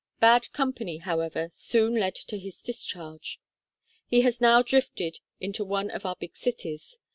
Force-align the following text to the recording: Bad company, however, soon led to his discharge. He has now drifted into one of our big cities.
Bad 0.19 0.51
company, 0.51 0.97
however, 0.97 1.49
soon 1.53 1.93
led 1.93 2.15
to 2.15 2.39
his 2.39 2.63
discharge. 2.63 3.39
He 4.07 4.21
has 4.21 4.41
now 4.41 4.63
drifted 4.63 5.19
into 5.39 5.63
one 5.63 5.91
of 5.91 6.07
our 6.07 6.15
big 6.15 6.35
cities. 6.35 6.97